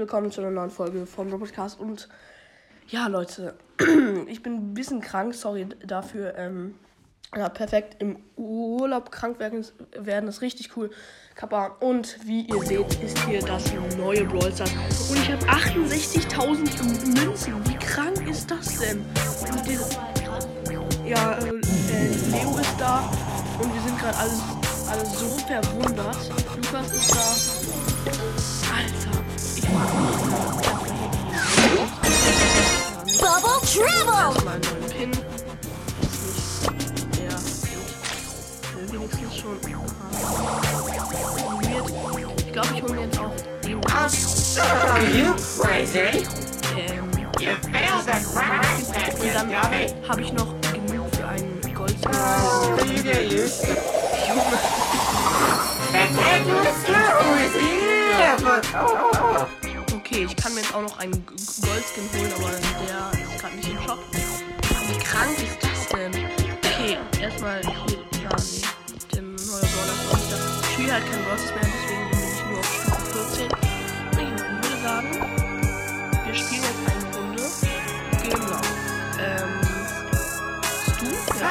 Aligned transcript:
willkommen 0.00 0.32
zu 0.32 0.40
einer 0.40 0.50
neuen 0.50 0.70
Folge 0.70 1.04
vom 1.04 1.28
Podcast. 1.28 1.78
Und 1.78 2.08
ja, 2.88 3.08
Leute, 3.08 3.56
ich 4.26 4.42
bin 4.42 4.54
ein 4.54 4.74
bisschen 4.74 5.02
krank, 5.02 5.34
sorry 5.34 5.66
dafür. 5.84 6.34
Ähm, 6.38 6.76
ja, 7.36 7.50
perfekt. 7.50 7.96
Im 7.98 8.16
Urlaub 8.36 9.12
krank 9.12 9.38
werden, 9.38 9.66
werden 9.98 10.30
ist 10.30 10.40
richtig 10.40 10.74
cool. 10.78 10.90
Kappa. 11.34 11.76
Und 11.80 12.26
wie 12.26 12.46
ihr 12.46 12.62
seht, 12.62 13.02
ist 13.02 13.18
hier 13.26 13.40
das 13.42 13.70
neue 13.98 14.24
Brawl 14.24 14.50
Stars. 14.50 15.10
Und 15.10 15.18
ich 15.18 15.30
habe 15.30 15.44
68.000 15.44 17.22
Münzen. 17.22 17.68
Wie 17.68 17.76
krank 17.76 18.26
ist 18.26 18.50
das 18.50 18.78
denn? 18.78 19.04
Und 19.52 19.66
die, 19.66 19.78
ja, 21.06 21.34
äh, 21.34 21.48
äh, 21.48 22.30
Leo 22.30 22.56
ist 22.58 22.74
da. 22.78 23.00
Und 23.62 23.74
wir 23.74 23.82
sind 23.82 23.98
gerade 23.98 24.16
alle, 24.16 24.32
alle 24.90 25.04
so 25.04 25.28
verwundert. 25.46 26.16
Lukas 26.56 26.94
ist 26.94 27.14
da. 27.14 27.89
Schon 39.40 39.58
haben. 39.62 39.86
Ich 42.46 42.52
glaube, 42.52 42.68
ich 42.74 42.82
hole 42.82 42.94
mir 42.94 43.02
jetzt 43.02 43.18
auch 43.18 43.32
den. 43.64 43.80
Are 43.86 45.04
you 45.04 45.34
crazy? 45.58 46.26
Ähm, 46.76 47.08
und 49.20 49.34
dann 49.34 49.50
habe 50.08 50.20
ich 50.20 50.32
noch 50.32 50.54
genug 50.72 51.14
für 51.14 51.26
einen 51.26 51.74
Gold. 51.74 51.96
Oh, 52.06 52.76
Okay, 59.94 60.26
ich 60.28 60.36
kann 60.36 60.54
mir 60.54 60.60
jetzt 60.60 60.74
auch 60.74 60.82
noch 60.82 60.98
einen 60.98 61.24
Goldskin 61.24 62.08
holen, 62.12 62.32
aber 62.36 62.50
der 62.50 63.24
ist 63.24 63.40
gerade 63.40 63.56
nicht 63.56 63.70
im 63.70 63.80
Shop. 63.80 63.98
Wie 64.88 64.98
krank 64.98 65.38
ist 65.38 65.58
das 65.62 65.88
denn? 65.88 66.12
Okay, 66.62 66.98
erstmal 67.20 67.60
halt 71.00 71.10
kein 71.10 71.22
Brawlers 71.24 71.54
mehr, 71.54 71.64
deswegen 71.64 72.04
bin 72.10 72.18
ich 72.18 72.44
nur 72.46 72.58
auf 72.58 72.66
Stufe 72.66 73.04
14. 73.36 73.48
Ich 74.12 74.28
würde 74.62 74.78
sagen, 74.82 75.10
wir 76.24 76.34
spielen 76.34 76.62
jetzt 76.62 76.82
eine 76.86 77.04
Runde. 77.16 77.44
Genau. 78.22 78.60
Ähm, 79.18 79.52
du? 80.98 81.06
Ja. 81.38 81.50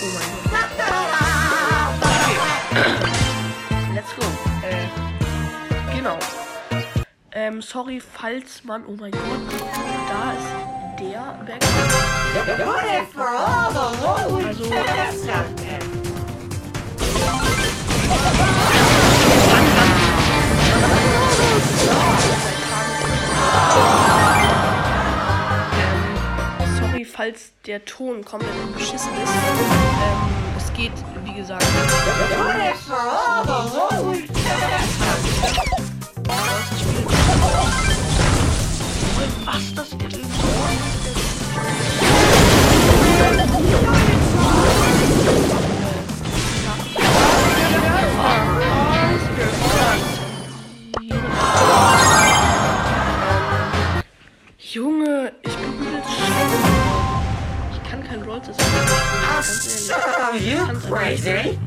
Oh 0.00 0.10
mein 0.14 0.30
Gott. 0.50 0.72
Let's 3.94 4.12
go. 4.16 4.24
Äh, 4.66 4.86
genau. 5.96 6.18
Ähm, 7.32 7.62
sorry, 7.62 8.00
falls 8.00 8.64
man, 8.64 8.84
oh 8.86 8.96
mein 8.98 9.12
Gott, 9.12 9.22
da 10.08 10.32
ist 10.32 10.48
der 10.98 11.38
Berg. 11.44 11.62
Also, 15.08 15.67
falls 27.38 27.52
der 27.66 27.84
Ton 27.84 28.24
komplett 28.24 28.52
beschissen 28.74 29.12
ist. 29.22 29.32
Ähm, 29.32 30.56
es 30.56 30.72
geht, 30.72 30.92
wie 31.24 31.34
gesagt, 31.34 31.64
kein 58.18 58.26
Brawl 58.26 58.40
Stars. 58.42 59.88
Ganz 59.88 60.18
ehrlich. 60.18 60.46
You 60.46 60.66
crazy? 60.88 61.58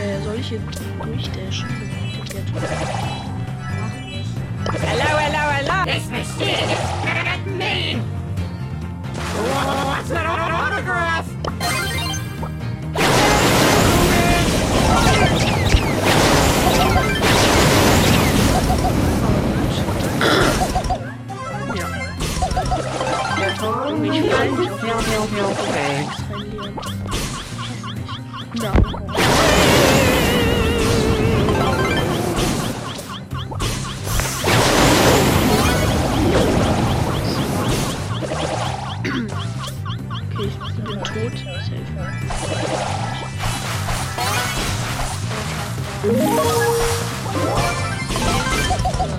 Äh, 0.00 0.24
soll 0.24 0.36
ich 0.36 0.48
hier 0.48 0.60
durchdashen? 1.02 1.66
Hello, 4.68 5.10
hello, 5.18 5.44
hello! 5.56 5.84
This 5.86 6.08
machine 6.10 6.68
is 6.68 6.78
at 7.06 7.46
me! 7.46 7.96
What's 9.36 10.08
that 10.10 10.26
autograph? 10.26 11.40
Ja. 28.62 29.09
Okay, 39.00 39.16
ich 40.44 40.58
bin 40.76 40.84
tot. 40.84 41.32
Safe. 41.64 41.84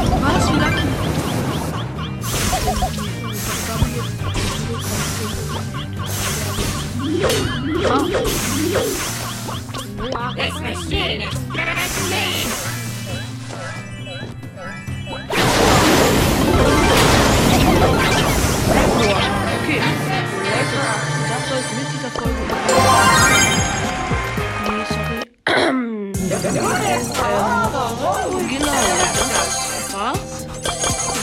Oh, 0.02 0.19
This 8.10 8.26
machine 10.62 11.22
is 11.22 11.36
at 11.58 11.94
me! 12.10 12.26
Okay. 19.62 19.82
Leute, 20.42 20.80
das 21.30 21.42
soll 21.48 21.60
es 21.60 21.70
mit 21.78 21.88
dieser 21.94 22.10
Folge. 22.10 22.42
Nee, 24.66 24.86
sorry. 24.90 25.20
genau, 28.50 28.80
das 29.36 29.94
war's. 29.94 30.69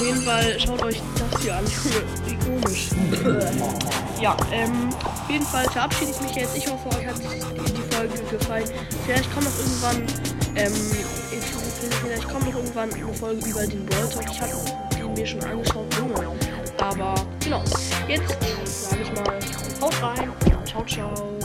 Jeden 0.07 0.23
Fall 0.23 0.61
schaut 0.61 0.83
euch 0.85 1.03
das 1.19 1.43
hier 1.43 1.57
an. 1.57 1.65
Komisch. 2.45 2.91
ja, 4.21 4.37
ähm, 4.53 4.89
auf 5.05 5.29
jeden 5.29 5.45
Fall 5.45 5.65
verabschiede 5.65 6.13
ich 6.13 6.21
mich 6.21 6.37
jetzt. 6.37 6.57
Ich 6.57 6.71
hoffe, 6.71 6.89
euch 6.91 7.07
hat 7.07 7.17
die 7.19 7.95
Folge 7.95 8.23
gefallen. 8.31 8.71
Vielleicht 9.05 9.35
kommt 9.35 9.47
noch 9.47 9.59
irgendwann, 9.59 10.03
ähm, 10.55 10.73
ich, 11.33 11.97
vielleicht 12.05 12.29
kommt 12.29 12.47
noch 12.47 12.55
irgendwann 12.55 12.95
eine 12.95 13.15
Folge 13.15 13.49
über 13.49 13.67
den 13.67 13.85
Brawl 13.87 14.09
Talk. 14.09 14.31
Ich 14.31 14.41
habe 14.41 14.53
die 14.97 15.21
mir 15.21 15.27
schon 15.27 15.43
angeschaut, 15.43 15.93
Junge. 15.97 16.39
Aber 16.79 17.15
genau, 17.43 17.65
jetzt 18.07 18.37
sage 18.89 19.03
ich 19.03 19.13
mal, 19.13 19.39
haut 19.81 20.03
rein. 20.03 20.31
Ciao, 20.65 20.85
ciao. 20.85 21.37